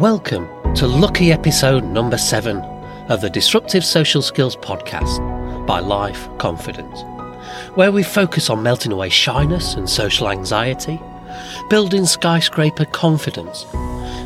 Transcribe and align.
Welcome 0.00 0.48
to 0.76 0.86
lucky 0.86 1.30
episode 1.30 1.84
number 1.84 2.16
seven 2.16 2.56
of 3.10 3.20
the 3.20 3.28
Disruptive 3.28 3.84
Social 3.84 4.22
Skills 4.22 4.56
Podcast 4.56 5.66
by 5.66 5.80
Life 5.80 6.26
Confidence, 6.38 7.02
where 7.74 7.92
we 7.92 8.02
focus 8.02 8.48
on 8.48 8.62
melting 8.62 8.92
away 8.92 9.10
shyness 9.10 9.74
and 9.74 9.90
social 9.90 10.30
anxiety, 10.30 10.98
building 11.68 12.06
skyscraper 12.06 12.86
confidence, 12.86 13.66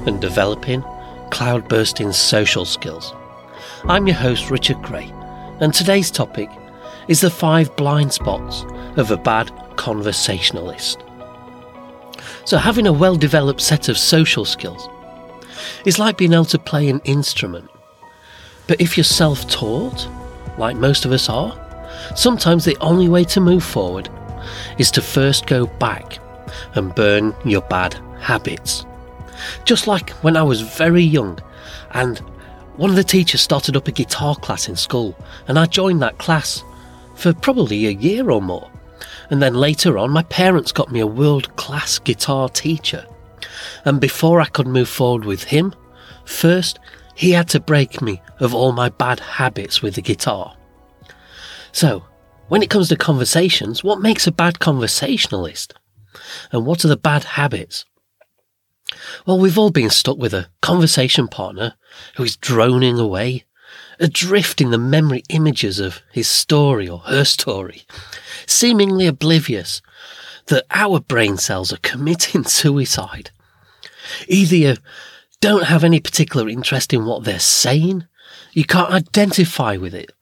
and 0.07 0.21
developing 0.21 0.85
cloud 1.33 1.69
bursting 1.69 2.13
social 2.13 2.65
skills. 2.65 3.13
I'm 3.89 4.07
your 4.07 4.15
host, 4.15 4.53
Richard 4.53 4.81
Gray, 4.81 5.13
and 5.59 5.75
today's 5.75 6.13
topic 6.13 6.51
is 7.09 7.21
the 7.21 7.31
five 7.31 7.75
blind 7.75 8.13
spots 8.13 8.65
of 8.97 9.11
a 9.11 9.17
bad 9.17 9.51
conversationalist. 9.75 11.03
So, 12.45 12.59
having 12.59 12.87
a 12.87 12.93
well 12.93 13.17
developed 13.17 13.61
set 13.61 13.89
of 13.89 13.99
social 13.99 14.45
skills 14.45 14.89
is 15.85 15.99
like 15.99 16.19
being 16.19 16.33
able 16.33 16.45
to 16.47 16.59
play 16.59 16.89
an 16.89 17.01
instrument. 17.05 17.71
But 18.67 18.81
if 18.81 18.97
you're 18.97 19.05
self 19.05 19.49
taught, 19.49 20.09
like 20.59 20.77
most 20.77 21.05
of 21.05 21.13
us 21.13 21.29
are, 21.29 21.59
sometimes 22.15 22.65
the 22.65 22.77
only 22.81 23.09
way 23.09 23.25
to 23.25 23.41
move 23.41 23.65
forward 23.65 24.09
is 24.79 24.91
to 24.93 25.03
first 25.03 25.47
go 25.47 25.67
back 25.67 26.19
and 26.75 26.95
burn 26.95 27.35
your 27.45 27.63
bad 27.63 27.95
habits. 28.21 28.85
Just 29.65 29.87
like 29.87 30.11
when 30.23 30.37
I 30.37 30.43
was 30.43 30.61
very 30.61 31.03
young 31.03 31.39
and 31.93 32.23
one 32.77 32.91
of 32.91 32.97
the 32.97 33.05
teachers 33.05 33.41
started 33.41 33.77
up 33.77 33.87
a 33.87 33.93
guitar 33.93 34.35
class 34.35 34.69
in 34.69 34.75
school, 34.75 35.17
and 35.47 35.59
I 35.61 35.67
joined 35.67 36.03
that 36.03 36.19
class 36.19 36.65
for 37.15 37.33
probably 37.33 37.87
a 37.87 37.91
year 37.91 38.31
or 38.31 38.43
more. 38.43 38.69
And 39.31 39.41
then 39.41 39.55
later 39.55 39.97
on, 39.97 40.11
my 40.11 40.25
parents 40.25 40.73
got 40.73 40.91
me 40.91 40.99
a 40.99 41.07
world 41.07 41.55
class 41.55 42.01
guitar 42.01 42.49
teacher. 42.49 43.07
And 43.85 44.01
before 44.01 44.41
I 44.41 44.47
could 44.47 44.67
move 44.67 44.89
forward 44.89 45.25
with 45.25 45.45
him, 45.45 45.75
first 46.25 46.79
he 47.15 47.31
had 47.31 47.49
to 47.51 47.61
break 47.61 48.03
me 48.03 48.21
of 48.41 48.55
all 48.55 48.73
my 48.73 48.89
bad 48.89 49.21
habits 49.21 49.83
with 49.83 49.95
the 49.95 50.03
guitar. 50.03 50.57
So, 51.73 52.05
when 52.49 52.63
it 52.63 52.71
comes 52.71 52.89
to 52.89 52.97
conversations, 52.97 53.83
what 53.83 54.01
makes 54.01 54.27
a 54.27 54.33
bad 54.33 54.59
conversationalist? 54.59 55.75
And 56.53 56.67
what 56.67 56.85
are 56.85 56.89
the 56.89 56.97
bad 56.97 57.25
habits? 57.25 57.85
Well, 59.27 59.39
we've 59.39 59.59
all 59.59 59.71
been 59.71 59.91
stuck 59.91 60.19
with 60.19 60.35
a 60.35 60.49
conversation 60.61 61.29
partner 61.29 61.75
who 62.17 62.25
is 62.25 62.37
droning 62.37 62.99
away, 62.99 63.45
adrift 63.99 64.61
in 64.61 64.71
the 64.71 64.79
memory 64.79 65.23
images 65.31 65.81
of 65.81 66.03
his 66.13 66.29
story 66.29 66.89
or 66.89 66.99
her 67.01 67.25
story, 67.25 67.83
seemingly 68.47 69.07
oblivious 69.07 69.81
that 70.47 70.67
our 70.71 71.01
brain 71.01 71.37
cells 71.37 71.73
are 71.73 71.79
committing 71.79 72.45
suicide. 72.61 73.31
Either 74.29 74.57
you 74.57 74.77
don't 75.41 75.65
have 75.65 75.85
any 75.85 76.01
particular 76.01 76.49
interest 76.49 76.93
in 76.93 77.05
what 77.05 77.25
they're 77.25 77.39
saying, 77.39 78.07
you 78.53 78.65
can't 78.65 78.93
identify 78.93 79.77
with 79.77 79.95
it, 79.95 80.13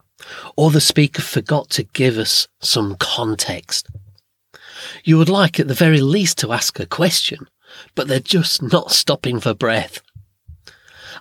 or 0.56 0.70
the 0.70 0.80
speaker 0.80 1.22
forgot 1.22 1.70
to 1.70 1.82
give 1.82 2.18
us 2.18 2.48
some 2.60 2.96
context. 2.96 3.88
You 5.04 5.18
would 5.18 5.28
like 5.28 5.60
at 5.60 5.68
the 5.68 5.74
very 5.74 6.00
least 6.00 6.38
to 6.38 6.52
ask 6.52 6.78
a 6.80 6.86
question, 6.86 7.48
but 7.94 8.08
they're 8.08 8.20
just 8.20 8.62
not 8.62 8.90
stopping 8.90 9.40
for 9.40 9.54
breath. 9.54 10.00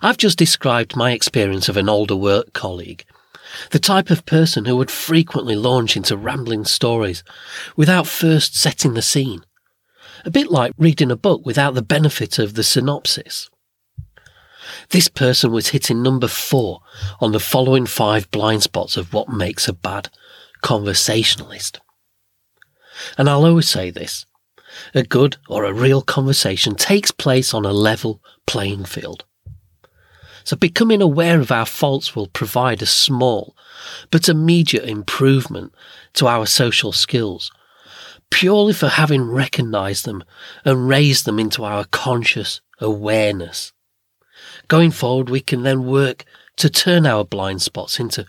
I've 0.00 0.16
just 0.16 0.38
described 0.38 0.96
my 0.96 1.12
experience 1.12 1.68
of 1.68 1.76
an 1.76 1.88
older 1.88 2.16
work 2.16 2.52
colleague, 2.52 3.04
the 3.70 3.78
type 3.78 4.10
of 4.10 4.26
person 4.26 4.64
who 4.64 4.76
would 4.76 4.90
frequently 4.90 5.54
launch 5.54 5.96
into 5.96 6.16
rambling 6.16 6.64
stories 6.64 7.22
without 7.76 8.06
first 8.06 8.56
setting 8.56 8.94
the 8.94 9.02
scene. 9.02 9.44
A 10.24 10.30
bit 10.30 10.50
like 10.50 10.72
reading 10.78 11.10
a 11.10 11.16
book 11.16 11.44
without 11.44 11.74
the 11.74 11.82
benefit 11.82 12.38
of 12.38 12.54
the 12.54 12.62
synopsis. 12.62 13.50
This 14.90 15.08
person 15.08 15.50
was 15.52 15.68
hitting 15.68 16.02
number 16.02 16.28
four 16.28 16.80
on 17.20 17.32
the 17.32 17.40
following 17.40 17.86
five 17.86 18.30
blind 18.30 18.62
spots 18.62 18.96
of 18.96 19.12
what 19.12 19.28
makes 19.28 19.66
a 19.66 19.72
bad 19.72 20.08
conversationalist. 20.62 21.80
And 23.18 23.28
I'll 23.28 23.44
always 23.44 23.68
say 23.68 23.90
this 23.90 24.26
a 24.94 25.02
good 25.02 25.36
or 25.48 25.64
a 25.64 25.72
real 25.72 26.02
conversation 26.02 26.74
takes 26.74 27.10
place 27.10 27.52
on 27.52 27.64
a 27.64 27.72
level 27.72 28.22
playing 28.46 28.84
field. 28.84 29.24
So 30.44 30.56
becoming 30.56 31.02
aware 31.02 31.40
of 31.40 31.52
our 31.52 31.66
faults 31.66 32.16
will 32.16 32.26
provide 32.26 32.82
a 32.82 32.86
small 32.86 33.56
but 34.10 34.28
immediate 34.28 34.84
improvement 34.84 35.74
to 36.14 36.26
our 36.26 36.46
social 36.46 36.92
skills, 36.92 37.50
purely 38.32 38.72
for 38.72 38.88
having 38.88 39.30
recognized 39.30 40.06
them 40.06 40.24
and 40.64 40.88
raised 40.88 41.26
them 41.26 41.38
into 41.38 41.64
our 41.64 41.84
conscious 41.84 42.62
awareness. 42.80 43.72
Going 44.68 44.90
forward, 44.90 45.28
we 45.28 45.40
can 45.40 45.62
then 45.62 45.84
work 45.84 46.24
to 46.56 46.70
turn 46.70 47.06
our 47.06 47.24
blind 47.24 47.60
spots 47.60 48.00
into 48.00 48.24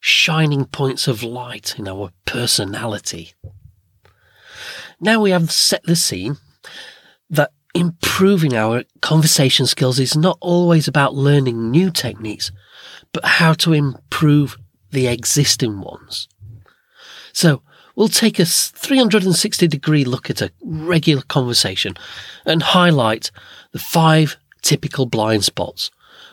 shining 0.00 0.64
points 0.64 1.08
of 1.08 1.24
light 1.24 1.76
in 1.76 1.88
our 1.88 2.10
personality. 2.24 3.32
Now 5.00 5.20
we 5.20 5.30
have 5.32 5.50
set 5.50 5.82
the 5.82 5.96
scene 5.96 6.36
that 7.28 7.50
improving 7.74 8.54
our 8.54 8.84
conversation 9.02 9.66
skills 9.66 9.98
is 9.98 10.16
not 10.16 10.38
always 10.40 10.86
about 10.86 11.14
learning 11.14 11.70
new 11.70 11.90
techniques, 11.90 12.52
but 13.12 13.24
how 13.24 13.54
to 13.54 13.72
improve 13.72 14.56
the 14.92 15.08
existing 15.08 15.80
ones. 15.80 16.28
So 17.32 17.62
we'll 17.98 18.08
take 18.08 18.38
a 18.38 18.44
360 18.44 19.66
degree 19.66 20.04
look 20.04 20.30
at 20.30 20.40
a 20.40 20.52
regular 20.62 21.22
conversation 21.22 21.94
and 22.46 22.62
highlight 22.62 23.32
the 23.72 23.80
five 23.80 24.36
typical 24.62 25.04
blind 25.04 25.44
spots 25.44 25.90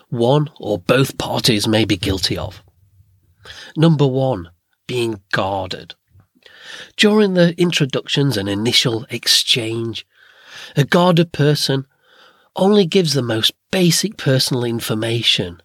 one 0.08 0.48
or 0.60 0.78
both 0.78 1.18
parties 1.18 1.66
may 1.66 1.84
be 1.84 1.96
guilty 1.96 2.38
of. 2.38 2.62
Number 3.76 4.06
one, 4.06 4.50
being 4.86 5.20
guarded. 5.32 5.96
During 6.96 7.34
the 7.34 7.60
introductions 7.60 8.36
and 8.36 8.48
initial 8.48 9.04
exchange, 9.10 10.06
a 10.76 10.84
guarded 10.84 11.32
person 11.32 11.86
only 12.54 12.86
gives 12.86 13.14
the 13.14 13.22
most 13.22 13.50
basic 13.72 14.16
personal 14.16 14.62
information. 14.62 15.60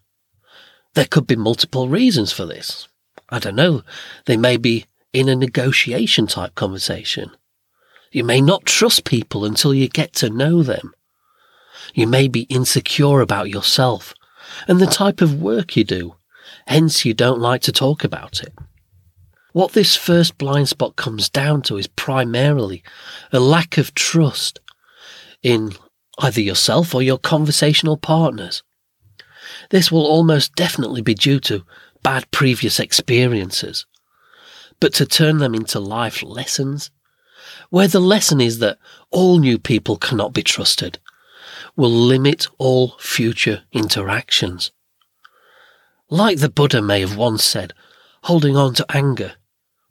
There 0.94 1.06
could 1.06 1.28
be 1.28 1.36
multiple 1.36 1.88
reasons 1.88 2.32
for 2.32 2.44
this. 2.44 2.88
I 3.28 3.38
don't 3.38 3.54
know. 3.54 3.82
They 4.26 4.36
may 4.36 4.56
be 4.56 4.86
in 5.12 5.28
a 5.28 5.36
negotiation 5.36 6.26
type 6.26 6.54
conversation. 6.54 7.30
You 8.10 8.24
may 8.24 8.40
not 8.40 8.66
trust 8.66 9.04
people 9.04 9.44
until 9.44 9.72
you 9.72 9.88
get 9.88 10.12
to 10.14 10.30
know 10.30 10.62
them. 10.62 10.92
You 11.94 12.06
may 12.06 12.28
be 12.28 12.42
insecure 12.42 13.20
about 13.20 13.50
yourself 13.50 14.14
and 14.68 14.78
the 14.78 14.86
type 14.86 15.20
of 15.20 15.40
work 15.40 15.76
you 15.76 15.84
do. 15.84 16.16
Hence, 16.66 17.04
you 17.04 17.14
don't 17.14 17.40
like 17.40 17.62
to 17.62 17.72
talk 17.72 18.04
about 18.04 18.42
it. 18.42 18.52
What 19.52 19.72
this 19.72 19.96
first 19.96 20.38
blind 20.38 20.68
spot 20.68 20.96
comes 20.96 21.28
down 21.28 21.62
to 21.62 21.76
is 21.76 21.86
primarily 21.86 22.82
a 23.32 23.40
lack 23.40 23.76
of 23.76 23.94
trust 23.94 24.60
in 25.42 25.72
either 26.18 26.40
yourself 26.40 26.94
or 26.94 27.02
your 27.02 27.18
conversational 27.18 27.96
partners. 27.96 28.62
This 29.70 29.90
will 29.90 30.06
almost 30.06 30.54
definitely 30.54 31.02
be 31.02 31.14
due 31.14 31.40
to 31.40 31.64
bad 32.02 32.30
previous 32.30 32.80
experiences. 32.80 33.86
But 34.82 34.94
to 34.94 35.06
turn 35.06 35.38
them 35.38 35.54
into 35.54 35.78
life 35.78 36.24
lessons, 36.24 36.90
where 37.70 37.86
the 37.86 38.00
lesson 38.00 38.40
is 38.40 38.58
that 38.58 38.78
all 39.12 39.38
new 39.38 39.56
people 39.56 39.96
cannot 39.96 40.32
be 40.32 40.42
trusted, 40.42 40.98
will 41.76 41.88
limit 41.88 42.48
all 42.58 42.96
future 42.98 43.62
interactions. 43.70 44.72
Like 46.10 46.38
the 46.40 46.48
Buddha 46.48 46.82
may 46.82 46.98
have 46.98 47.16
once 47.16 47.44
said, 47.44 47.74
holding 48.24 48.56
on 48.56 48.74
to 48.74 48.86
anger 48.92 49.34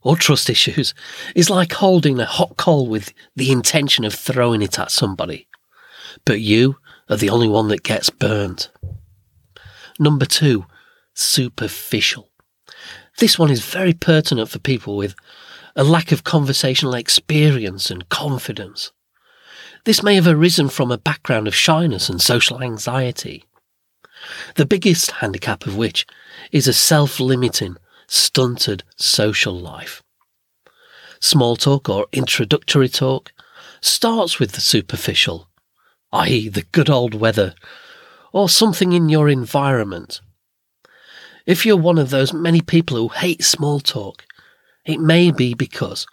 or 0.02 0.18
trust 0.18 0.50
issues 0.50 0.94
is 1.36 1.50
like 1.50 1.72
holding 1.72 2.20
a 2.20 2.26
hot 2.26 2.58
coal 2.58 2.86
with 2.86 3.14
the 3.34 3.50
intention 3.50 4.04
of 4.04 4.14
throwing 4.14 4.62
it 4.62 4.78
at 4.78 4.92
somebody. 4.92 5.48
But 6.26 6.42
you 6.42 6.76
are 7.10 7.16
the 7.16 7.30
only 7.30 7.48
one 7.48 7.70
that 7.70 7.84
gets 7.84 8.10
burnt. 8.10 8.70
Number 10.00 10.26
two, 10.26 10.66
superficial. 11.14 12.31
This 13.18 13.38
one 13.38 13.52
is 13.52 13.64
very 13.64 13.94
pertinent 13.94 14.50
for 14.50 14.60
people 14.60 14.98
with 14.98 15.16
a 15.76 15.84
lack 15.84 16.12
of 16.12 16.24
conversational 16.24 16.96
experience 16.96 17.90
and 17.90 18.10
confidence. 18.10 18.92
This 19.86 20.04
may 20.04 20.16
have 20.16 20.28
arisen 20.28 20.70
from 20.70 20.92
a 20.92 20.98
background 20.98 21.48
of 21.48 21.56
shyness 21.56 22.10
and 22.10 22.22
social 22.22 22.62
anxiety. 22.62 23.46
The 24.56 24.66
biggest 24.66 25.12
handicap 25.12 25.66
of 25.66 25.76
which 25.76 26.06
is 26.52 26.68
a 26.68 26.74
self 26.74 27.20
limiting 27.20 27.78
stunted 28.08 28.84
social 28.98 29.58
life. 29.58 30.04
Small 31.20 31.56
talk 31.56 31.90
or 31.90 32.08
introductory 32.12 32.90
talk 32.90 33.32
starts 33.80 34.40
with 34.40 34.52
the 34.52 34.62
superficial, 34.62 35.48
i.e., 36.12 36.50
the 36.50 36.66
good 36.72 36.90
old 36.90 37.16
weather, 37.16 37.56
or 38.32 38.50
something 38.50 38.94
in 38.94 39.10
your 39.10 39.30
environment. 39.30 40.22
If 41.46 41.66
you're 41.66 41.78
one 41.78 41.98
of 41.98 42.10
those 42.10 42.34
many 42.34 42.62
people 42.62 42.98
who 42.98 43.08
hate 43.10 43.44
small 43.44 43.80
talk, 43.80 44.26
it 44.86 45.00
may 45.00 45.32
be 45.32 45.54
because 45.54 46.06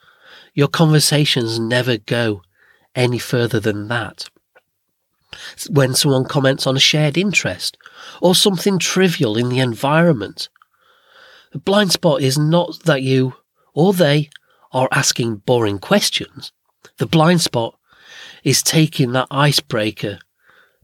your 0.55 0.69
conversations 0.69 1.59
never 1.59 1.99
go 1.99 2.43
any 2.95 3.19
further 3.19 3.61
than 3.61 3.89
that. 3.89 4.29
when 5.71 5.95
someone 5.95 6.25
comments 6.25 6.67
on 6.67 6.77
a 6.77 6.81
shared 6.81 7.19
interest 7.19 7.77
or 8.23 8.35
something 8.35 8.79
trivial 8.79 9.37
in 9.37 9.49
the 9.51 9.59
environment. 9.61 10.49
the 11.53 11.59
blind 11.59 11.93
spot 11.93 12.23
is 12.23 12.39
not 12.39 12.85
that 12.85 13.03
you 13.03 13.35
or 13.75 13.93
they 13.93 14.31
are 14.73 14.89
asking 14.91 15.37
boring 15.37 15.79
questions. 15.79 16.53
The 16.97 17.07
blind 17.07 17.41
spot 17.41 17.79
is 18.43 18.63
taking 18.63 19.13
that 19.13 19.29
icebreaker 19.31 20.19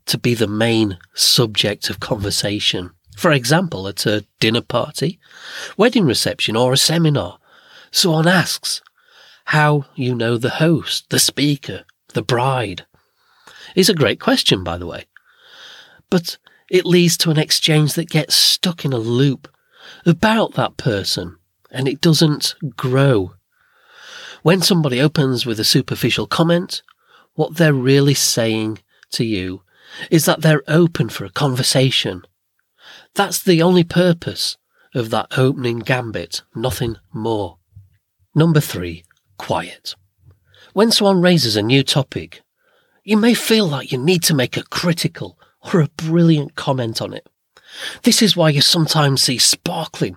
to 0.07 0.19
be 0.19 0.35
the 0.35 0.47
main 0.47 0.99
subject 1.15 1.91
of 1.91 2.01
conversation. 2.01 2.91
For 3.17 3.33
example, 3.33 3.87
at 3.89 4.07
a 4.07 4.25
dinner 4.41 4.61
party, 4.61 5.19
wedding 5.77 6.05
reception, 6.05 6.57
or 6.57 6.73
a 6.73 6.77
seminar, 6.77 7.39
someone 7.91 8.27
asks 8.27 8.83
how 9.47 9.85
you 9.95 10.15
know 10.15 10.37
the 10.37 10.51
host, 10.51 11.11
the 11.11 11.19
speaker, 11.19 11.85
the 12.13 12.23
bride. 12.23 12.87
Is 13.75 13.89
a 13.89 13.95
great 13.95 14.21
question, 14.21 14.65
by 14.65 14.79
the 14.79 14.87
way. 14.87 15.07
But 16.11 16.39
it 16.71 16.87
leads 16.87 17.17
to 17.19 17.31
an 17.31 17.39
exchange 17.39 17.95
that 17.95 18.09
gets 18.09 18.35
stuck 18.35 18.85
in 18.85 18.93
a 18.93 18.99
loop 18.99 19.49
about 20.07 20.55
that 20.55 20.77
person 20.77 21.37
and 21.71 21.89
it 21.89 22.01
doesn't 22.01 22.55
grow. 22.77 23.35
When 24.43 24.63
somebody 24.63 25.01
opens 25.01 25.45
with 25.45 25.59
a 25.59 25.65
superficial 25.65 26.27
comment, 26.27 26.83
what 27.35 27.57
they're 27.57 27.73
really 27.73 28.15
saying 28.15 28.79
to 29.11 29.25
you 29.25 29.63
is 30.11 30.25
that 30.25 30.43
they're 30.43 30.63
open 30.69 31.09
for 31.09 31.25
a 31.25 31.31
conversation. 31.31 32.23
That's 33.15 33.43
the 33.43 33.63
only 33.63 33.85
purpose 33.85 34.57
of 34.95 35.11
that 35.11 35.39
opening 35.39 35.81
gambit, 35.81 36.43
nothing 36.55 36.97
more. 37.13 37.59
Number 38.35 38.61
three, 38.61 39.05
quiet. 39.39 39.95
When 40.73 40.91
someone 40.91 41.21
raises 41.21 41.57
a 41.57 41.63
new 41.63 41.85
topic, 41.85 42.43
you 43.05 43.17
may 43.17 43.35
feel 43.35 43.69
like 43.69 43.93
you 43.93 43.99
need 43.99 44.23
to 44.25 44.35
make 44.35 44.57
a 44.57 44.65
critical 44.65 45.39
or 45.73 45.81
a 45.81 45.89
brilliant 45.97 46.57
comment 46.57 47.01
on 47.01 47.13
it. 47.13 47.29
This 48.03 48.23
is 48.23 48.37
why 48.37 48.51
you 48.51 48.61
sometimes 48.61 49.23
see 49.23 49.39
sparkling, 49.39 50.17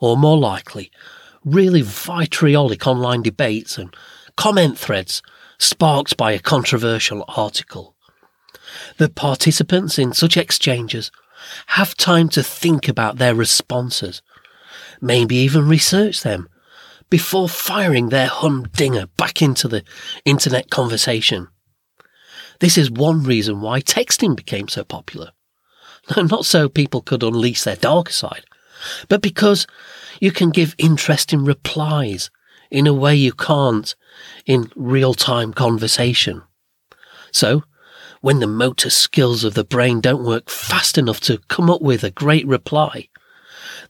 or 0.00 0.16
more 0.16 0.38
likely, 0.38 0.90
really 1.44 1.82
vitriolic 1.82 2.86
online 2.86 3.22
debates 3.22 3.76
and 3.76 3.94
comment 4.36 4.78
threads 4.78 5.22
sparked 5.58 6.16
by 6.16 6.32
a 6.32 6.38
controversial 6.38 7.24
article. 7.28 7.94
The 8.96 9.08
participants 9.08 9.98
in 9.98 10.12
such 10.12 10.36
exchanges 10.36 11.10
have 11.68 11.96
time 11.96 12.28
to 12.30 12.42
think 12.42 12.88
about 12.88 13.18
their 13.18 13.34
responses, 13.34 14.22
maybe 15.00 15.36
even 15.36 15.68
research 15.68 16.22
them 16.22 16.48
before 17.10 17.48
firing 17.48 18.08
their 18.08 18.26
humdinger 18.26 19.06
back 19.16 19.40
into 19.40 19.68
the 19.68 19.82
internet 20.24 20.70
conversation. 20.70 21.48
This 22.60 22.76
is 22.76 22.90
one 22.90 23.22
reason 23.22 23.60
why 23.60 23.80
texting 23.80 24.36
became 24.36 24.68
so 24.68 24.84
popular. 24.84 25.32
Not 26.16 26.44
so 26.44 26.68
people 26.68 27.02
could 27.02 27.22
unleash 27.22 27.62
their 27.62 27.76
darker 27.76 28.12
side, 28.12 28.44
but 29.08 29.22
because 29.22 29.66
you 30.20 30.32
can 30.32 30.50
give 30.50 30.74
interesting 30.78 31.44
replies 31.44 32.30
in 32.70 32.86
a 32.86 32.94
way 32.94 33.14
you 33.14 33.32
can't 33.32 33.94
in 34.46 34.70
real 34.74 35.14
time 35.14 35.52
conversation. 35.52 36.42
So, 37.32 37.62
when 38.20 38.40
the 38.40 38.46
motor 38.46 38.90
skills 38.90 39.44
of 39.44 39.54
the 39.54 39.64
brain 39.64 40.00
don't 40.00 40.24
work 40.24 40.50
fast 40.50 40.98
enough 40.98 41.20
to 41.20 41.38
come 41.48 41.70
up 41.70 41.82
with 41.82 42.02
a 42.02 42.10
great 42.10 42.46
reply, 42.46 43.08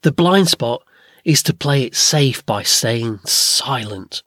the 0.02 0.12
blind 0.12 0.48
spot 0.48 0.82
is 1.25 1.42
to 1.42 1.54
play 1.54 1.82
it 1.82 1.94
safe 1.94 2.44
by 2.46 2.62
staying 2.62 3.20
silent. 3.25 4.22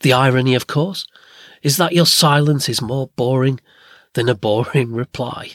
The 0.00 0.12
irony, 0.12 0.54
of 0.54 0.66
course, 0.66 1.06
is 1.62 1.76
that 1.78 1.92
your 1.92 2.06
silence 2.06 2.68
is 2.68 2.82
more 2.82 3.08
boring 3.16 3.60
than 4.14 4.28
a 4.28 4.34
boring 4.34 4.92
reply. 4.94 5.52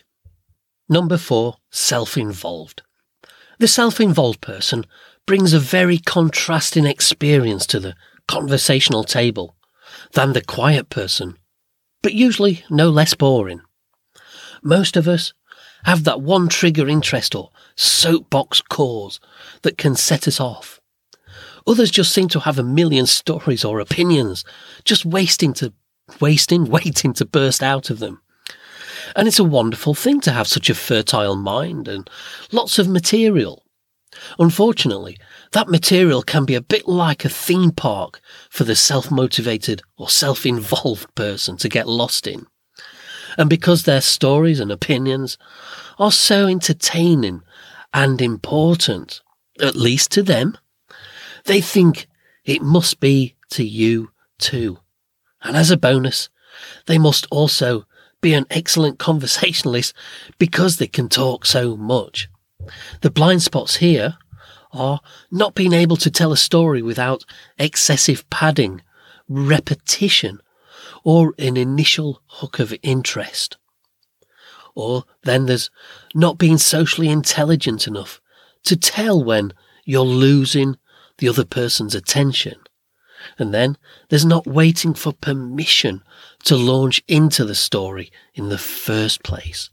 Number 0.88 1.18
four, 1.18 1.58
self 1.70 2.18
involved. 2.18 2.82
The 3.60 3.68
self 3.68 4.00
involved 4.00 4.42
person 4.42 4.86
brings 5.26 5.54
a 5.54 5.60
very 5.60 6.00
contrasting 6.00 6.86
experience 6.86 7.66
to 7.68 7.80
the 7.80 7.96
conversational 8.28 9.04
table 9.04 9.56
than 10.14 10.34
the 10.34 10.42
quiet 10.42 10.90
person, 10.90 11.38
but 12.02 12.14
usually 12.14 12.64
no 12.70 12.90
less 12.90 13.14
boring. 13.14 13.62
Most 14.62 14.98
of 14.98 15.08
us 15.08 15.34
have 15.84 16.04
that 16.04 16.22
one 16.22 16.50
trigger 16.50 16.88
interest 16.88 17.36
or 17.36 17.52
soapbox 17.76 18.62
cause 18.62 19.20
that 19.62 19.78
can 19.78 19.96
set 19.96 20.28
us 20.28 20.40
off. 20.40 20.80
Others 21.68 21.92
just 21.92 22.12
seem 22.12 22.28
to 22.30 22.42
have 22.42 22.60
a 22.60 22.64
million 22.64 23.06
stories 23.06 23.64
or 23.64 23.80
opinions, 23.80 24.44
just 24.84 25.06
wasting 25.06 25.54
to 25.54 25.74
wasting, 26.20 26.66
waiting 26.70 27.14
to 27.14 27.26
burst 27.26 27.62
out 27.62 27.90
of 27.90 28.00
them. 28.00 28.22
And 29.16 29.28
it's 29.28 29.40
a 29.40 29.44
wonderful 29.44 29.94
thing 29.94 30.22
to 30.22 30.32
have 30.32 30.48
such 30.48 30.70
a 30.70 30.76
fertile 30.76 31.36
mind 31.36 31.88
and 31.88 32.10
lots 32.52 32.80
of 32.80 32.88
material. 32.88 33.64
Unfortunately, 34.38 35.18
that 35.52 35.70
material 35.70 36.22
can 36.22 36.46
be 36.46 36.56
a 36.56 36.62
bit 36.62 36.88
like 36.88 37.26
a 37.26 37.30
theme 37.30 37.72
park 37.72 38.22
for 38.50 38.64
the 38.64 38.76
self-motivated 38.76 39.82
or 39.98 40.10
self-involved 40.10 41.14
person 41.16 41.58
to 41.58 41.70
get 41.70 41.88
lost 41.88 42.28
in. 42.28 42.46
And 43.38 43.50
because 43.50 43.84
their 43.84 44.02
stories 44.02 44.60
and 44.60 44.72
opinions 44.72 45.38
are 45.98 46.12
so 46.12 46.48
entertaining 46.48 47.42
and 47.94 48.22
important, 48.22 49.22
at 49.62 49.76
least 49.76 50.12
to 50.12 50.24
them, 50.24 50.58
they 51.46 51.62
think 51.62 52.08
it 52.46 52.62
must 52.62 53.00
be 53.00 53.36
to 53.52 53.64
you 53.64 54.12
too. 54.38 54.80
And 55.42 55.56
as 55.56 55.72
a 55.72 55.78
bonus, 55.78 56.30
they 56.86 56.98
must 56.98 57.28
also 57.32 57.86
be 58.22 58.34
an 58.34 58.46
excellent 58.50 59.00
conversationalist 59.10 59.94
because 60.38 60.78
they 60.78 60.88
can 60.88 61.10
talk 61.10 61.46
so 61.46 61.76
much. 61.76 62.30
The 63.02 63.10
blind 63.10 63.42
spots 63.42 63.78
here 63.78 64.18
are 64.72 65.00
not 65.32 65.56
being 65.56 65.74
able 65.74 65.98
to 65.98 66.12
tell 66.12 66.32
a 66.32 66.38
story 66.38 66.82
without 66.82 67.26
excessive 67.58 68.30
padding, 68.30 68.82
repetition, 69.28 70.42
or 71.04 71.34
an 71.38 71.58
initial 71.58 72.22
hook 72.28 72.60
of 72.60 72.74
interest. 72.84 73.58
Or 74.76 75.06
then 75.24 75.46
there's 75.46 75.70
not 76.14 76.38
being 76.38 76.58
socially 76.58 77.10
intelligent 77.10 77.88
enough 77.88 78.22
to 78.64 78.76
tell 78.76 79.24
when 79.24 79.54
you're 79.86 80.04
losing 80.04 80.78
the 81.18 81.30
other 81.30 81.46
person's 81.46 81.96
attention. 81.96 82.56
And 83.38 83.54
then 83.54 83.78
there's 84.10 84.26
not 84.26 84.48
waiting 84.48 84.94
for 84.94 85.12
permission 85.12 86.04
to 86.46 86.56
launch 86.56 87.04
into 87.08 87.44
the 87.44 87.56
story 87.56 88.12
in 88.34 88.50
the 88.50 88.58
first 88.58 89.24
place. 89.24 89.70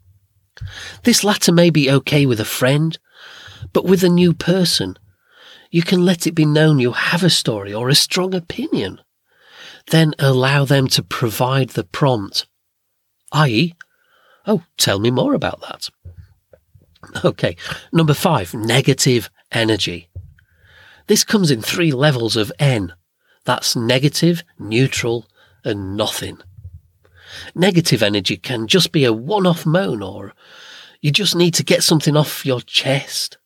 This 1.05 1.23
latter 1.23 1.53
may 1.53 1.71
be 1.71 1.91
okay 1.91 2.27
with 2.27 2.41
a 2.41 2.45
friend, 2.45 2.99
but 3.73 3.85
with 3.85 4.03
a 4.03 4.09
new 4.09 4.33
person, 4.33 4.99
you 5.71 5.83
can 5.83 6.05
let 6.05 6.27
it 6.27 6.33
be 6.33 6.45
known 6.45 6.79
you 6.79 6.93
have 6.93 7.23
a 7.23 7.31
story 7.31 7.73
or 7.73 7.89
a 7.89 7.95
strong 7.95 8.35
opinion. 8.35 9.01
Then 9.91 10.15
allow 10.19 10.65
them 10.65 10.89
to 10.89 11.03
provide 11.03 11.71
the 11.71 11.85
prompt, 11.85 12.47
i.e., 13.33 13.75
oh, 14.47 14.63
tell 14.77 14.99
me 14.99 15.11
more 15.11 15.35
about 15.35 15.61
that. 15.63 15.89
Okay, 17.25 17.57
number 17.93 18.15
five, 18.15 18.53
negative 18.53 19.31
energy. 19.53 20.09
This 21.07 21.23
comes 21.23 21.51
in 21.51 21.63
three 21.63 21.93
levels 21.93 22.37
of 22.37 22.51
N 22.59 22.95
that's 23.45 23.77
negative, 23.77 24.43
neutral, 24.59 25.27
and 25.65 25.97
nothing. 25.97 26.39
Negative 27.55 28.03
energy 28.03 28.37
can 28.37 28.67
just 28.67 28.93
be 28.93 29.05
a 29.05 29.13
one 29.13 29.47
off 29.47 29.65
moan 29.65 30.03
or 30.03 30.35
you 31.01 31.13
just 31.13 31.37
need 31.37 31.55
to 31.55 31.65
get 31.65 31.83
something 31.83 32.17
off 32.17 32.45
your 32.45 32.61
chest. 32.61 33.39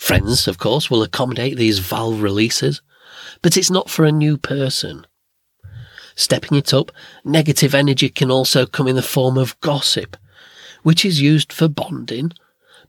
Friends, 0.00 0.48
of 0.48 0.56
course, 0.56 0.90
will 0.90 1.02
accommodate 1.02 1.58
these 1.58 1.78
valve 1.78 2.22
releases, 2.22 2.80
but 3.42 3.54
it's 3.58 3.70
not 3.70 3.90
for 3.90 4.06
a 4.06 4.10
new 4.10 4.38
person. 4.38 5.06
Stepping 6.16 6.56
it 6.56 6.72
up, 6.72 6.90
negative 7.22 7.74
energy 7.74 8.08
can 8.08 8.30
also 8.30 8.64
come 8.64 8.88
in 8.88 8.96
the 8.96 9.02
form 9.02 9.36
of 9.36 9.60
gossip, 9.60 10.16
which 10.82 11.04
is 11.04 11.20
used 11.20 11.52
for 11.52 11.68
bonding, 11.68 12.32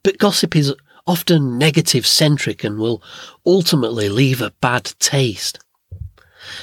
but 0.02 0.16
gossip 0.16 0.56
is 0.56 0.74
often 1.06 1.58
negative 1.58 2.06
centric 2.06 2.64
and 2.64 2.78
will 2.78 3.02
ultimately 3.44 4.08
leave 4.08 4.40
a 4.40 4.54
bad 4.62 4.94
taste. 4.98 5.58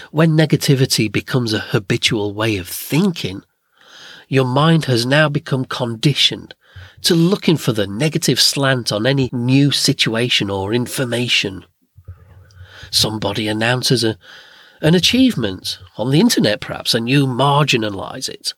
When 0.09 0.31
negativity 0.31 1.11
becomes 1.11 1.53
a 1.53 1.59
habitual 1.59 2.33
way 2.33 2.57
of 2.57 2.67
thinking, 2.67 3.43
your 4.27 4.45
mind 4.45 4.85
has 4.85 5.05
now 5.05 5.29
become 5.29 5.63
conditioned 5.63 6.55
to 7.01 7.15
looking 7.15 7.57
for 7.57 7.71
the 7.71 7.87
negative 7.87 8.39
slant 8.39 8.91
on 8.91 9.05
any 9.05 9.29
new 9.31 9.71
situation 9.71 10.49
or 10.49 10.73
information. 10.73 11.65
Somebody 12.91 13.47
announces 13.47 14.03
a, 14.03 14.17
an 14.81 14.95
achievement 14.95 15.79
on 15.97 16.11
the 16.11 16.19
internet, 16.19 16.61
perhaps, 16.61 16.93
and 16.93 17.09
you 17.09 17.25
marginalize 17.25 18.29
it. 18.29 18.53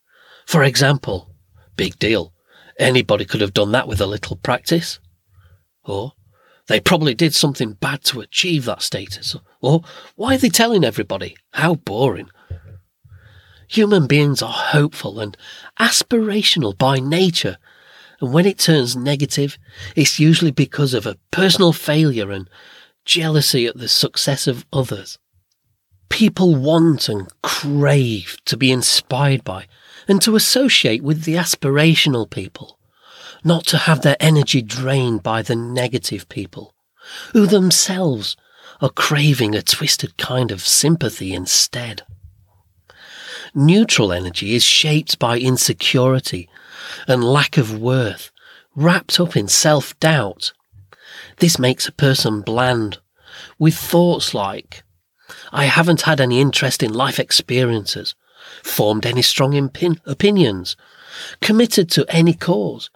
For 0.45 0.63
example, 0.63 1.33
big 1.75 1.98
deal. 2.00 2.33
Anybody 2.79 3.25
could 3.25 3.41
have 3.41 3.53
done 3.53 3.71
that 3.74 3.88
with 3.88 4.01
a 4.01 4.07
little 4.07 4.38
practice. 4.38 5.00
Or 5.83 6.13
they 6.67 6.79
probably 6.79 7.13
did 7.13 7.33
something 7.33 7.74
bad 7.74 8.03
to 8.05 8.21
achieve 8.21 8.65
that 8.65 8.81
status. 8.81 9.36
Or 9.62 9.81
why 10.15 10.36
are 10.36 10.38
they 10.38 10.50
telling 10.50 10.83
everybody? 10.83 11.36
How 11.51 11.75
boring. 11.75 12.29
Human 13.67 14.07
beings 14.07 14.41
are 14.41 14.51
hopeful 14.51 15.19
and 15.19 15.38
aspirational 15.79 16.77
by 16.77 17.00
nature, 17.00 17.57
and 18.22 18.32
when 18.32 18.46
it 18.46 18.60
turns 18.60 18.96
negative, 18.96 19.58
it's 19.96 20.20
usually 20.20 20.51
because 20.51 20.94
of 20.94 21.06
a 21.06 21.18
personal 21.32 21.74
failure 21.74 22.32
and 22.32 22.50
jealousy 23.04 23.66
at 23.66 23.78
the 23.78 23.90
success 23.90 24.48
of 24.48 24.66
others. 24.72 25.18
People 26.10 26.56
want 26.56 27.10
and 27.10 27.28
crave 27.42 28.38
to 28.46 28.56
be 28.56 28.72
inspired 28.72 29.44
by 29.44 29.66
and 30.08 30.22
to 30.22 30.36
associate 30.36 31.04
with 31.04 31.24
the 31.24 31.36
aspirational 31.36 32.30
people, 32.30 32.78
not 33.44 33.66
to 33.66 33.78
have 33.78 34.01
their 34.01 34.18
energy 34.20 34.62
drained 34.62 35.24
by 35.24 35.42
the 35.42 35.56
negative 35.56 36.30
people, 36.30 36.75
who 37.34 37.48
themselves 37.48 38.38
are 38.82 38.90
craving 38.90 39.56
a 39.56 39.62
twisted 39.62 40.18
kind 40.18 40.51
of 40.51 40.62
sympathy 40.62 41.34
instead. 41.34 42.04
Neutral 43.53 44.13
energy 44.13 44.55
is 44.55 44.63
shaped 44.63 45.20
by 45.20 45.38
insecurity 45.38 46.48
and 47.08 47.24
lack 47.24 47.58
of 47.58 47.77
worth, 47.77 48.31
wrapped 48.75 49.20
up 49.20 49.36
in 49.36 49.50
self 49.50 50.00
doubt. 50.00 50.53
This 51.38 51.60
makes 51.60 51.88
a 51.88 51.91
person 51.91 52.41
bland, 52.41 53.00
with 53.60 53.75
thoughts 53.75 54.34
like, 54.34 54.84
I 55.51 55.65
haven't 55.65 56.03
had 56.03 56.22
any 56.22 56.39
interest 56.39 56.81
in 56.81 56.93
life 56.93 57.20
experiences, 57.20 58.15
formed 58.63 59.05
any 59.05 59.22
strong 59.22 59.53
impin- 59.53 60.00
opinions, 60.05 60.77
committed 61.41 61.91
to 61.91 62.05
any 62.08 62.34
cause, 62.34 62.89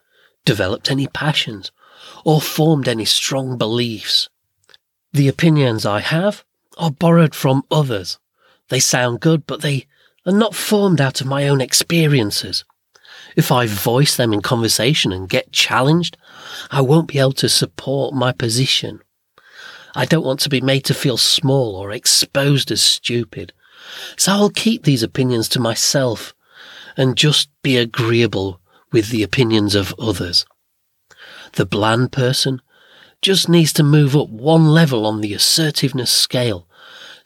developed 0.45 0.89
any 0.89 1.07
passions, 1.07 1.71
or 2.23 2.39
formed 2.39 2.87
any 2.87 3.05
strong 3.05 3.57
beliefs. 3.57 4.29
The 5.11 5.27
opinions 5.27 5.85
I 5.85 5.99
have 5.99 6.45
are 6.77 6.91
borrowed 6.91 7.35
from 7.35 7.63
others. 7.69 8.19
They 8.69 8.79
sound 8.79 9.19
good, 9.19 9.45
but 9.45 9.61
they 9.61 9.87
are 10.25 10.33
not 10.33 10.55
formed 10.55 10.99
out 10.99 11.21
of 11.21 11.27
my 11.27 11.47
own 11.47 11.61
experiences. 11.61 12.65
If 13.35 13.51
I 13.51 13.67
voice 13.67 14.15
them 14.15 14.33
in 14.33 14.41
conversation 14.41 15.11
and 15.11 15.29
get 15.29 15.51
challenged, 15.51 16.17
I 16.71 16.81
won't 16.81 17.09
be 17.09 17.19
able 17.19 17.33
to 17.33 17.49
support 17.49 18.13
my 18.13 18.31
position. 18.31 19.01
I 19.93 20.05
don't 20.05 20.25
want 20.25 20.39
to 20.41 20.49
be 20.49 20.61
made 20.61 20.85
to 20.85 20.93
feel 20.93 21.17
small 21.17 21.75
or 21.75 21.91
exposed 21.91 22.71
as 22.71 22.81
stupid. 22.81 23.53
So 24.17 24.31
I'll 24.31 24.49
keep 24.49 24.83
these 24.83 25.03
opinions 25.03 25.47
to 25.49 25.59
myself 25.59 26.33
and 26.97 27.17
just 27.17 27.49
be 27.61 27.77
agreeable 27.77 28.61
with 28.91 29.09
the 29.09 29.23
opinions 29.23 29.75
of 29.75 29.93
others. 29.99 30.45
The 31.53 31.65
bland 31.65 32.11
person 32.11 32.61
just 33.21 33.47
needs 33.49 33.73
to 33.73 33.83
move 33.83 34.15
up 34.15 34.29
one 34.29 34.67
level 34.67 35.05
on 35.05 35.21
the 35.21 35.33
assertiveness 35.33 36.11
scale 36.11 36.67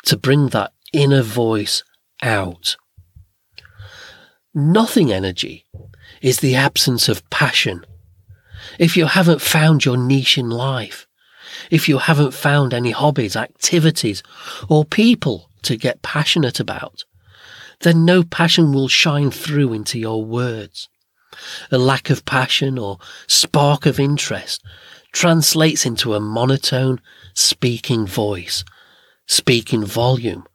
to 0.05 0.17
bring 0.17 0.47
that 0.49 0.73
inner 0.93 1.21
voice 1.21 1.83
out. 2.21 2.77
Nothing 4.55 5.11
energy 5.11 5.65
is 6.23 6.39
the 6.39 6.55
absence 6.55 7.07
of 7.07 7.27
passion. 7.29 7.85
If 8.79 8.97
you 8.97 9.05
haven't 9.05 9.41
found 9.41 9.85
your 9.85 9.95
niche 9.95 10.39
in 10.39 10.49
life, 10.49 11.05
if 11.69 11.87
you 11.87 11.99
haven't 11.99 12.33
found 12.33 12.73
any 12.73 12.89
hobbies, 12.89 13.35
activities, 13.35 14.23
or 14.67 14.85
people 14.85 15.51
to 15.61 15.77
get 15.77 16.01
passionate 16.01 16.59
about, 16.59 17.05
then 17.81 18.05
no 18.05 18.23
passion 18.23 18.73
will 18.73 18.87
shine 18.87 19.29
through 19.29 19.71
into 19.71 19.99
your 19.99 20.25
words. 20.25 20.89
A 21.71 21.77
lack 21.77 22.09
of 22.09 22.25
passion 22.25 22.79
or 22.79 22.97
spark 23.27 23.85
of 23.85 23.99
interest 23.99 24.63
translates 25.11 25.85
into 25.85 26.15
a 26.15 26.19
monotone 26.19 26.99
speaking 27.35 28.07
voice, 28.07 28.65
speaking 29.27 29.85
volume, 29.85 30.47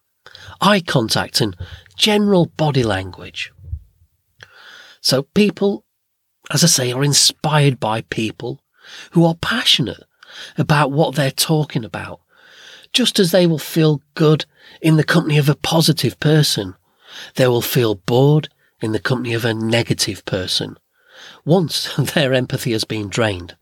eye 0.61 0.81
contact 0.81 1.41
and 1.41 1.57
general 1.97 2.47
body 2.47 2.83
language. 2.83 3.54
So 5.05 5.25
people, 5.35 5.85
as 6.51 6.65
I 6.65 6.67
say, 6.67 6.91
are 6.91 7.05
inspired 7.05 7.79
by 7.79 8.01
people 8.01 8.63
who 9.11 9.27
are 9.27 9.35
passionate 9.35 10.03
about 10.57 10.93
what 10.93 11.15
they're 11.15 11.31
talking 11.31 11.85
about, 11.85 12.21
just 12.91 13.19
as 13.19 13.31
they 13.31 13.47
will 13.47 13.59
feel 13.59 14.01
good 14.15 14.47
in 14.81 14.97
the 14.97 15.05
company 15.05 15.37
of 15.37 15.51
a 15.51 15.55
positive 15.55 16.19
person. 16.21 16.75
They 17.35 17.47
will 17.47 17.61
feel 17.61 17.97
bored 17.97 18.49
in 18.81 18.93
the 18.93 18.99
company 18.99 19.35
of 19.35 19.45
a 19.45 19.53
negative 19.53 20.25
person 20.25 20.79
once 21.45 21.95
their 22.15 22.33
empathy 22.33 22.73
has 22.73 22.85
been 22.85 23.11
drained. 23.11 23.57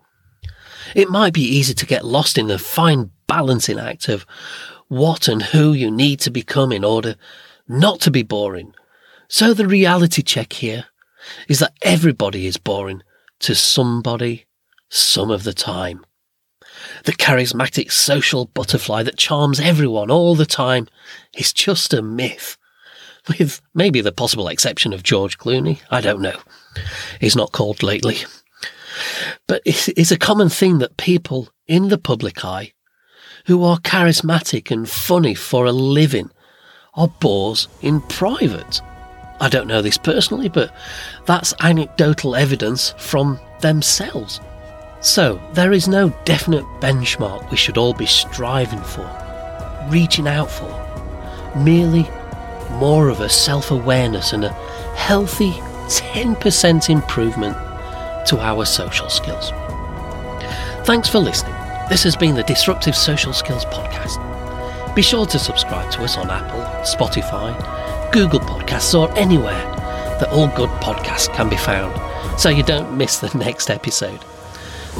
It 0.94 1.11
might 1.11 1.34
be 1.34 1.42
easy 1.42 1.75
to 1.75 1.87
get 1.87 2.04
lost 2.04 2.38
in 2.38 2.46
the 2.46 2.58
fine 2.58 3.11
balancing 3.26 3.80
act 3.80 4.08
of 4.08 4.25
what 4.87 5.26
and 5.26 5.42
who 5.42 5.72
you 5.72 5.90
need 5.90 6.20
to 6.20 6.30
become 6.30 6.70
in 6.70 6.84
order 6.84 7.16
not 7.66 8.00
to 8.02 8.12
be 8.12 8.22
boring. 8.22 8.75
So 9.26 9.52
the 9.52 9.66
reality 9.66 10.22
check 10.22 10.52
here 10.52 10.87
is 11.49 11.59
that 11.59 11.75
everybody 11.83 12.47
is 12.47 12.57
boring 12.57 13.02
to 13.41 13.55
somebody 13.55 14.47
some 14.88 15.31
of 15.31 15.45
the 15.45 15.52
time. 15.52 16.05
The 17.05 17.12
charismatic 17.12 17.91
social 17.91 18.47
butterfly 18.47 19.02
that 19.02 19.17
charms 19.17 19.61
everyone 19.61 20.11
all 20.11 20.35
the 20.35 20.47
time 20.47 20.88
is 21.37 21.52
just 21.52 21.93
a 21.95 22.02
myth. 22.02 22.57
With 23.29 23.61
maybe 23.73 24.00
the 24.00 24.11
possible 24.11 24.49
exception 24.49 24.93
of 24.93 25.05
George 25.05 25.38
Clooney. 25.38 25.81
I 25.91 26.00
don't 26.00 26.21
know. 26.21 26.38
He's 27.21 27.37
not 27.37 27.52
called 27.52 27.83
lately. 27.83 28.19
But 29.47 29.62
it's 29.64 30.11
a 30.11 30.19
common 30.19 30.49
thing 30.49 30.79
that 30.79 30.97
people 30.97 31.49
in 31.67 31.88
the 31.88 31.99
public 31.99 32.45
eye 32.45 32.73
who 33.47 33.64
are 33.64 33.79
charismatic 33.79 34.71
and 34.71 34.88
funny 34.88 35.35
for 35.35 35.67
a 35.67 35.73
living 35.73 36.31
are 36.95 37.09
bores 37.09 37.69
in 37.81 38.00
private. 38.02 38.81
I 39.42 39.49
don't 39.49 39.66
know 39.66 39.82
this 39.82 39.99
personally, 39.99 40.49
but 40.49 40.70
that's 41.26 41.52
anecdotal 41.58 42.37
evidence 42.37 42.94
from 42.96 43.40
themselves. 43.58 44.40
So, 45.00 45.42
there 45.52 45.72
is 45.72 45.88
no 45.88 46.11
definite 46.25 46.64
benchmark 46.80 47.50
we 47.50 47.56
should 47.56 47.76
all 47.76 47.92
be 47.92 48.06
striving 48.06 48.80
for, 48.82 49.04
reaching 49.90 50.28
out 50.28 50.49
for. 50.49 50.70
Merely 51.56 52.08
more 52.78 53.08
of 53.08 53.20
a 53.20 53.28
self 53.28 53.72
awareness 53.72 54.32
and 54.32 54.44
a 54.44 54.52
healthy 54.94 55.50
10% 55.88 56.88
improvement 56.88 57.56
to 58.28 58.38
our 58.38 58.64
social 58.64 59.11
skills. 59.11 59.50
Thanks 60.87 61.08
for 61.08 61.18
listening. 61.18 61.56
This 61.88 62.04
has 62.04 62.14
been 62.14 62.37
the 62.37 62.44
Disruptive 62.44 62.94
Social 62.94 63.32
Skills 63.32 63.64
Podcast. 63.64 64.94
Be 64.94 65.02
sure 65.02 65.26
to 65.26 65.38
subscribe 65.40 65.90
to 65.90 66.04
us 66.04 66.16
on 66.16 66.30
Apple, 66.30 66.61
Spotify, 66.84 67.82
Google 68.12 68.40
Podcasts, 68.40 68.99
or 68.99 69.11
anywhere 69.19 69.61
that 70.21 70.28
all 70.31 70.49
good 70.49 70.71
podcasts 70.81 71.33
can 71.35 71.49
be 71.49 71.57
found 71.57 71.99
so 72.38 72.49
you 72.49 72.62
don't 72.62 72.97
miss 72.97 73.19
the 73.19 73.37
next 73.38 73.71
episode. 73.71 74.21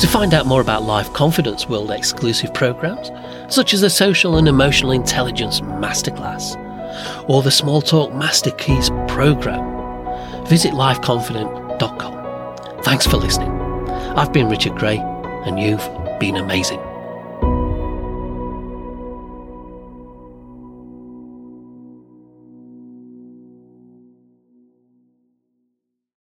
To 0.01 0.07
find 0.07 0.33
out 0.33 0.47
more 0.47 0.63
about 0.63 0.85
Life 0.85 1.13
Confidence 1.13 1.69
World 1.69 1.91
exclusive 1.91 2.55
programs, 2.55 3.11
such 3.55 3.75
as 3.75 3.83
the 3.83 3.91
Social 3.91 4.39
and 4.39 4.49
Emotional 4.49 4.93
Intelligence 4.93 5.61
Masterclass 5.61 6.57
or 7.29 7.43
the 7.43 7.51
Small 7.51 7.83
Talk 7.83 8.15
Master 8.15 8.51
Keys 8.53 8.89
program, 9.09 10.47
visit 10.47 10.73
lifeconfident.com. 10.73 12.83
Thanks 12.83 13.07
for 13.07 13.19
listening. 13.19 13.51
I've 14.17 14.33
been 14.33 14.49
Richard 14.49 14.77
Gray, 14.77 14.97
and 14.99 15.61
you've 15.61 15.87
been 16.19 16.37
amazing. 16.37 16.81